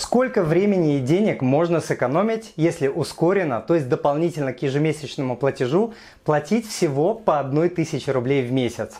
[0.00, 5.92] Сколько времени и денег можно сэкономить, если ускоренно, то есть дополнительно к ежемесячному платежу,
[6.24, 8.94] платить всего по 1000 рублей в месяц?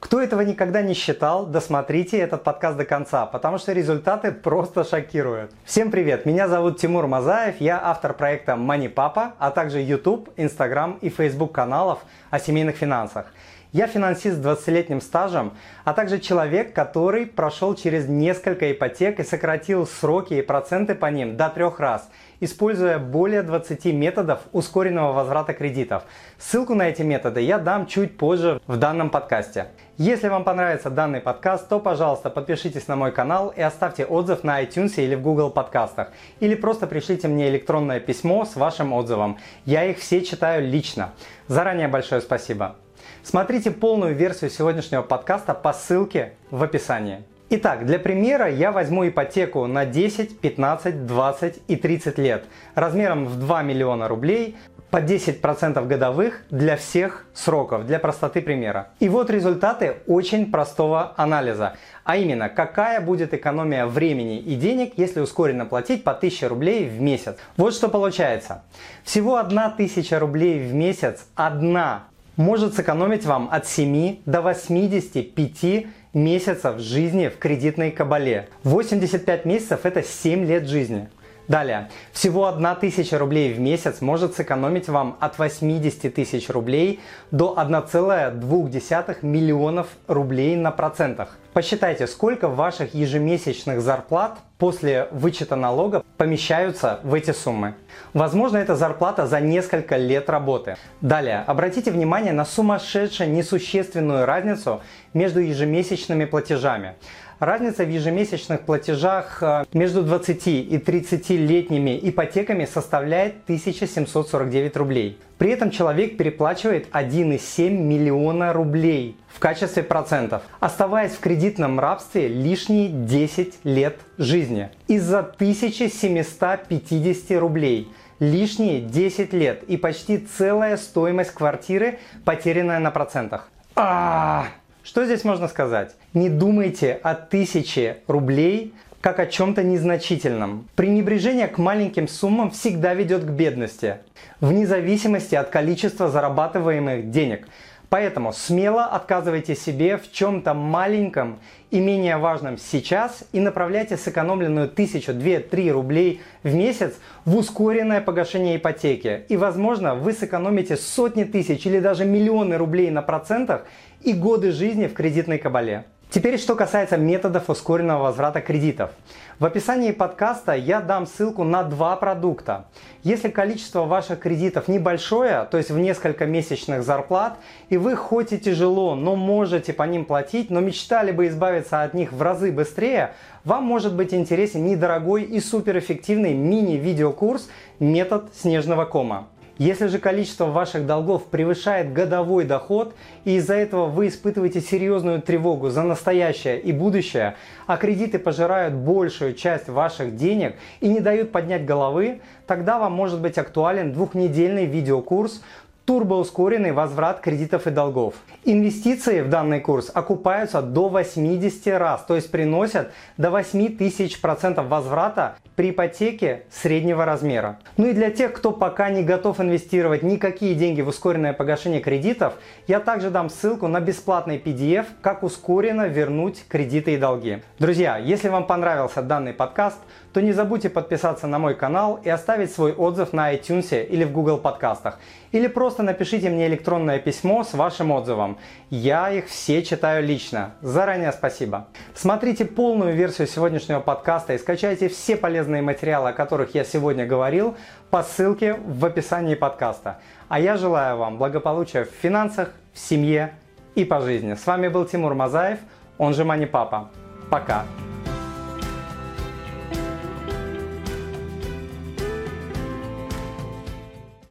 [0.00, 5.52] Кто этого никогда не считал, досмотрите этот подкаст до конца, потому что результаты просто шокируют.
[5.64, 10.98] Всем привет, меня зовут Тимур Мазаев, я автор проекта Money Papa, а также YouTube, Instagram
[11.00, 13.26] и Facebook каналов о семейных финансах.
[13.72, 15.52] Я финансист с 20-летним стажем,
[15.84, 21.36] а также человек, который прошел через несколько ипотек и сократил сроки и проценты по ним
[21.36, 22.10] до трех раз,
[22.40, 26.02] используя более 20 методов ускоренного возврата кредитов.
[26.36, 29.68] Ссылку на эти методы я дам чуть позже в данном подкасте.
[29.98, 34.64] Если вам понравится данный подкаст, то, пожалуйста, подпишитесь на мой канал и оставьте отзыв на
[34.64, 36.08] iTunes или в Google подкастах.
[36.40, 39.38] Или просто пришлите мне электронное письмо с вашим отзывом.
[39.64, 41.12] Я их все читаю лично.
[41.46, 42.74] Заранее большое спасибо.
[43.22, 47.24] Смотрите полную версию сегодняшнего подкаста по ссылке в описании.
[47.52, 52.44] Итак, для примера я возьму ипотеку на 10, 15, 20 и 30 лет
[52.76, 54.56] размером в 2 миллиона рублей
[54.90, 58.90] по 10% годовых для всех сроков, для простоты примера.
[59.00, 65.20] И вот результаты очень простого анализа, а именно, какая будет экономия времени и денег, если
[65.20, 67.36] ускоренно платить по 1000 рублей в месяц.
[67.56, 68.62] Вот что получается.
[69.04, 72.04] Всего 1000 рублей в месяц, одна
[72.36, 78.48] может сэкономить вам от 7 до 85 месяцев жизни в кредитной кабале.
[78.64, 81.08] 85 месяцев это 7 лет жизни.
[81.50, 87.00] Далее, всего 1000 рублей в месяц может сэкономить вам от 80 тысяч рублей
[87.32, 91.36] до 1,2 миллионов рублей на процентах.
[91.52, 97.74] Посчитайте, сколько ваших ежемесячных зарплат после вычета налога помещаются в эти суммы.
[98.14, 100.76] Возможно, это зарплата за несколько лет работы.
[101.00, 104.82] Далее, обратите внимание на сумасшедшую несущественную разницу
[105.14, 106.94] между ежемесячными платежами.
[107.40, 115.18] Разница в ежемесячных платежах э, между 20 и 30-летними ипотеками составляет 1749 рублей.
[115.38, 122.90] При этом человек переплачивает 1,7 миллиона рублей в качестве процентов, оставаясь в кредитном рабстве лишние
[122.90, 124.68] 10 лет жизни.
[124.86, 133.48] Из-за 1750 рублей лишние 10 лет и почти целая стоимость квартиры, потерянная на процентах.
[133.76, 134.59] А, -а, -а!
[134.82, 135.94] Что здесь можно сказать?
[136.14, 140.68] Не думайте о тысяче рублей как о чем-то незначительном.
[140.74, 143.98] Пренебрежение к маленьким суммам всегда ведет к бедности,
[144.40, 147.48] вне зависимости от количества зарабатываемых денег.
[147.90, 151.40] Поэтому смело отказывайте себе в чем-то маленьком
[151.72, 156.94] и менее важном сейчас и направляйте сэкономленную тысячу, две, три рублей в месяц
[157.24, 159.24] в ускоренное погашение ипотеки.
[159.28, 163.66] И возможно вы сэкономите сотни тысяч или даже миллионы рублей на процентах
[164.02, 165.84] и годы жизни в кредитной кабале.
[166.10, 168.90] Теперь, что касается методов ускоренного возврата кредитов.
[169.38, 172.64] В описании подкаста я дам ссылку на два продукта.
[173.04, 177.38] Если количество ваших кредитов небольшое, то есть в несколько месячных зарплат,
[177.68, 181.94] и вы хоть и тяжело, но можете по ним платить, но мечтали бы избавиться от
[181.94, 183.12] них в разы быстрее,
[183.44, 187.48] вам может быть интересен недорогой и суперэффективный мини-видеокурс
[187.78, 189.28] «Метод снежного кома».
[189.60, 192.94] Если же количество ваших долгов превышает годовой доход,
[193.26, 199.34] и из-за этого вы испытываете серьезную тревогу за настоящее и будущее, а кредиты пожирают большую
[199.34, 205.42] часть ваших денег и не дают поднять головы, тогда вам может быть актуален двухнедельный видеокурс
[205.84, 208.14] турбоускоренный возврат кредитов и долгов.
[208.44, 214.68] Инвестиции в данный курс окупаются до 80 раз, то есть приносят до 8 тысяч процентов
[214.68, 217.58] возврата при ипотеке среднего размера.
[217.76, 222.34] Ну и для тех, кто пока не готов инвестировать никакие деньги в ускоренное погашение кредитов,
[222.66, 227.42] я также дам ссылку на бесплатный PDF, как ускоренно вернуть кредиты и долги.
[227.58, 229.78] Друзья, если вам понравился данный подкаст,
[230.12, 234.12] то не забудьте подписаться на мой канал и оставить свой отзыв на iTunes или в
[234.12, 234.98] Google подкастах.
[235.32, 238.38] Или просто напишите мне электронное письмо с вашим отзывом.
[238.68, 240.52] Я их все читаю лично.
[240.60, 241.68] Заранее спасибо.
[241.94, 247.56] Смотрите полную версию сегодняшнего подкаста и скачайте все полезные материалы, о которых я сегодня говорил,
[247.90, 250.00] по ссылке в описании подкаста.
[250.28, 253.34] А я желаю вам благополучия в финансах, в семье
[253.74, 254.34] и по жизни.
[254.34, 255.58] С вами был Тимур Мазаев,
[255.98, 256.90] он же Мани Папа.
[257.30, 257.64] Пока.